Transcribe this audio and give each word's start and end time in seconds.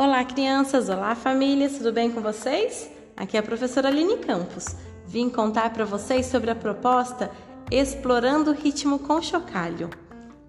Olá, 0.00 0.24
crianças! 0.24 0.88
Olá, 0.88 1.12
famílias! 1.16 1.78
Tudo 1.78 1.92
bem 1.92 2.08
com 2.08 2.20
vocês? 2.20 2.88
Aqui 3.16 3.36
é 3.36 3.40
a 3.40 3.42
professora 3.42 3.88
Aline 3.88 4.18
Campos. 4.18 4.76
Vim 5.04 5.28
contar 5.28 5.72
para 5.72 5.84
vocês 5.84 6.26
sobre 6.26 6.52
a 6.52 6.54
proposta 6.54 7.32
Explorando 7.68 8.52
o 8.52 8.54
Ritmo 8.54 9.00
com 9.00 9.20
Chocalho. 9.20 9.90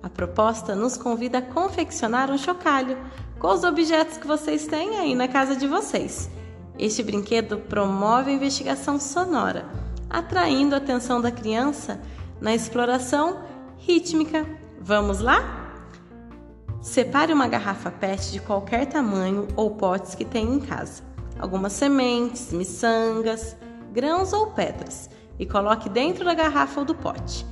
A 0.03 0.07
proposta 0.07 0.75
nos 0.75 0.95
convida 0.97 1.39
a 1.39 1.41
confeccionar 1.41 2.29
um 2.29 2.37
chocalho 2.37 2.95
com 3.39 3.47
os 3.47 3.63
objetos 3.63 4.19
que 4.19 4.27
vocês 4.27 4.67
têm 4.67 4.99
aí 4.99 5.15
na 5.15 5.27
casa 5.27 5.55
de 5.55 5.65
vocês. 5.65 6.29
Este 6.77 7.01
brinquedo 7.01 7.57
promove 7.57 8.29
a 8.29 8.35
investigação 8.35 8.99
sonora, 8.99 9.65
atraindo 10.07 10.75
a 10.75 10.77
atenção 10.77 11.19
da 11.19 11.31
criança 11.31 11.99
na 12.39 12.53
exploração 12.53 13.41
rítmica. 13.79 14.45
Vamos 14.79 15.21
lá? 15.21 15.58
Separe 16.81 17.33
uma 17.33 17.47
garrafa 17.47 17.91
PET 17.91 18.31
de 18.31 18.39
qualquer 18.39 18.85
tamanho 18.85 19.49
ou 19.57 19.71
potes 19.71 20.15
que 20.15 20.23
tenha 20.23 20.55
em 20.55 20.61
casa, 20.61 21.03
algumas 21.37 21.73
sementes, 21.73 22.53
miçangas, 22.53 23.57
grãos 23.91 24.31
ou 24.31 24.47
pedras 24.47 25.09
e 25.37 25.45
coloque 25.45 25.89
dentro 25.89 26.23
da 26.23 26.33
garrafa 26.33 26.79
ou 26.79 26.85
do 26.85 26.95
pote. 26.95 27.45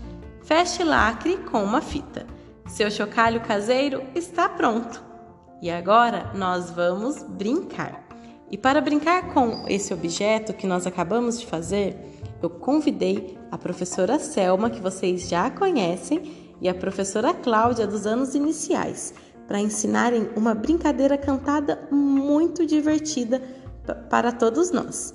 Feche 0.43 0.81
lacre 0.81 1.35
com 1.37 1.61
uma 1.61 1.81
fita. 1.81 2.25
Seu 2.67 2.89
chocalho 2.89 3.41
caseiro 3.41 4.01
está 4.15 4.47
pronto. 4.47 5.03
E 5.61 5.69
agora 5.69 6.31
nós 6.33 6.71
vamos 6.71 7.21
brincar. 7.21 8.07
E 8.49 8.57
para 8.57 8.79
brincar 8.79 9.33
com 9.33 9.65
esse 9.67 9.93
objeto 9.93 10.53
que 10.53 10.65
nós 10.65 10.87
acabamos 10.87 11.37
de 11.37 11.45
fazer, 11.45 11.97
eu 12.41 12.49
convidei 12.49 13.37
a 13.51 13.57
professora 13.57 14.19
Selma, 14.19 14.69
que 14.69 14.79
vocês 14.79 15.27
já 15.27 15.49
conhecem, 15.49 16.47
e 16.59 16.67
a 16.67 16.73
professora 16.73 17.33
Cláudia 17.33 17.85
dos 17.85 18.07
anos 18.07 18.33
iniciais 18.33 19.13
para 19.47 19.59
ensinarem 19.59 20.29
uma 20.35 20.53
brincadeira 20.53 21.17
cantada 21.17 21.87
muito 21.89 22.65
divertida 22.65 23.41
para 24.09 24.31
todos 24.31 24.71
nós. 24.71 25.13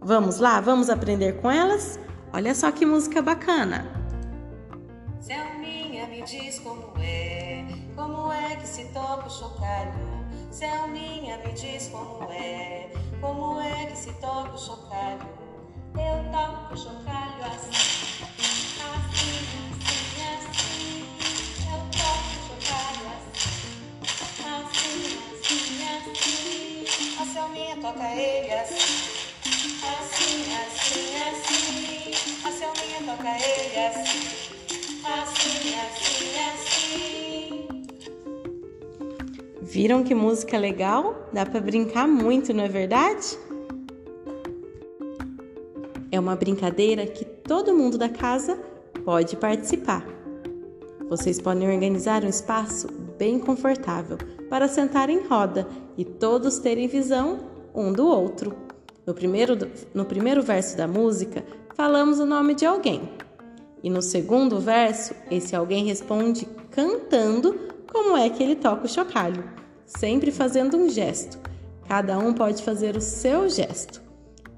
Vamos 0.00 0.38
lá, 0.38 0.60
vamos 0.60 0.88
aprender 0.88 1.40
com 1.40 1.50
elas? 1.50 2.00
Olha 2.32 2.54
só 2.54 2.72
que 2.72 2.86
música 2.86 3.20
bacana! 3.20 3.84
Selminha, 5.20 6.06
me 6.06 6.22
diz 6.22 6.58
como 6.60 6.92
é, 6.98 7.66
como 7.94 8.32
é 8.32 8.56
que 8.56 8.66
se 8.66 8.84
toca 8.86 9.26
o 9.26 9.30
chocalho? 9.30 9.92
Selminha, 10.50 11.38
me 11.38 11.52
diz 11.52 11.88
como 11.88 12.30
é, 12.30 12.90
como 13.20 13.60
é 13.60 13.86
que 13.86 13.98
se 13.98 14.12
toca 14.14 14.54
o 14.54 14.58
chocalho? 14.58 15.20
Eu 15.94 16.30
toco 16.30 16.74
o 16.74 16.76
chocalho 16.76 17.15
toca 27.86 28.04
ele 28.16 28.52
assim. 28.52 28.76
Assim, 29.86 30.42
assim, 30.64 31.14
assim. 31.30 32.10
A 32.44 32.50
Selminha 32.50 33.00
toca 33.06 33.28
ele 33.28 33.78
assim. 33.86 34.24
Assim, 35.04 35.74
assim, 35.84 36.30
assim. 36.50 37.68
Viram 39.62 40.02
que 40.02 40.14
música 40.16 40.58
legal? 40.58 41.28
Dá 41.32 41.46
para 41.46 41.60
brincar 41.60 42.08
muito, 42.08 42.52
não 42.52 42.64
é 42.64 42.68
verdade? 42.68 43.38
É 46.10 46.18
uma 46.18 46.34
brincadeira 46.34 47.06
que 47.06 47.24
todo 47.24 47.72
mundo 47.72 47.96
da 47.96 48.08
casa 48.08 48.58
pode 49.04 49.36
participar. 49.36 50.04
Vocês 51.08 51.40
podem 51.40 51.72
organizar 51.72 52.24
um 52.24 52.28
espaço 52.28 52.88
bem 53.16 53.38
confortável 53.38 54.18
para 54.50 54.66
sentar 54.66 55.08
em 55.08 55.24
roda 55.24 55.68
e 55.96 56.04
todos 56.04 56.58
terem 56.58 56.88
visão 56.88 57.55
um 57.76 57.92
do 57.92 58.06
outro. 58.06 58.56
No 59.06 59.14
primeiro, 59.14 59.56
no 59.94 60.04
primeiro 60.04 60.42
verso 60.42 60.76
da 60.76 60.88
música, 60.88 61.44
falamos 61.74 62.18
o 62.18 62.26
nome 62.26 62.54
de 62.54 62.64
alguém. 62.64 63.08
E 63.82 63.90
no 63.90 64.02
segundo 64.02 64.58
verso, 64.58 65.14
esse 65.30 65.54
alguém 65.54 65.84
responde 65.84 66.46
cantando 66.70 67.54
como 67.92 68.16
é 68.16 68.28
que 68.30 68.42
ele 68.42 68.56
toca 68.56 68.86
o 68.86 68.88
chocalho, 68.88 69.44
sempre 69.84 70.32
fazendo 70.32 70.76
um 70.76 70.88
gesto. 70.88 71.38
Cada 71.86 72.18
um 72.18 72.32
pode 72.32 72.62
fazer 72.62 72.96
o 72.96 73.00
seu 73.00 73.48
gesto. 73.48 74.02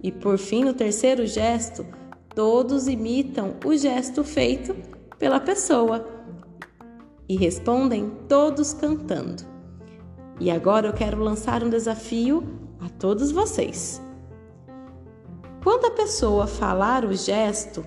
E 0.02 0.10
por 0.10 0.38
fim, 0.38 0.64
no 0.64 0.72
terceiro 0.72 1.26
gesto, 1.26 1.84
todos 2.34 2.86
imitam 2.86 3.56
o 3.64 3.76
gesto 3.76 4.22
feito 4.22 4.74
pela 5.18 5.40
pessoa 5.40 6.06
e 7.28 7.36
respondem 7.36 8.10
todos 8.28 8.72
cantando. 8.72 9.42
E 10.40 10.50
agora 10.50 10.86
eu 10.86 10.92
quero 10.92 11.22
lançar 11.22 11.62
um 11.64 11.68
desafio 11.68 12.67
a 12.80 12.88
todos 12.88 13.30
vocês. 13.30 14.00
Quando 15.62 15.86
a 15.86 15.90
pessoa 15.90 16.46
falar 16.46 17.04
o 17.04 17.14
gesto, 17.14 17.84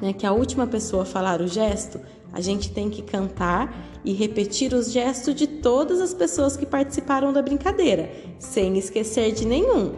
né, 0.00 0.12
que 0.12 0.26
a 0.26 0.32
última 0.32 0.66
pessoa 0.66 1.04
falar 1.04 1.40
o 1.40 1.46
gesto, 1.46 2.00
a 2.32 2.40
gente 2.40 2.72
tem 2.72 2.90
que 2.90 3.02
cantar 3.02 3.74
e 4.04 4.12
repetir 4.12 4.74
os 4.74 4.92
gestos 4.92 5.34
de 5.34 5.46
todas 5.46 6.00
as 6.00 6.12
pessoas 6.12 6.56
que 6.56 6.66
participaram 6.66 7.32
da 7.32 7.42
brincadeira, 7.42 8.10
sem 8.38 8.76
esquecer 8.76 9.32
de 9.32 9.46
nenhum. 9.46 9.94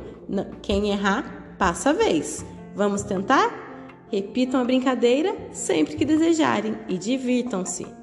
Quem 0.62 0.90
errar, 0.90 1.56
passa 1.58 1.90
a 1.90 1.92
vez. 1.92 2.44
Vamos 2.74 3.02
tentar? 3.02 3.68
Repitam 4.10 4.60
a 4.60 4.64
brincadeira 4.64 5.36
sempre 5.52 5.96
que 5.96 6.04
desejarem 6.04 6.78
e 6.88 6.96
divirtam-se. 6.96 7.99